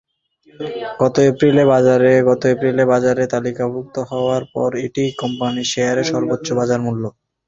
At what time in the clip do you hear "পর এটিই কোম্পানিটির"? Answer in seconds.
4.53-5.71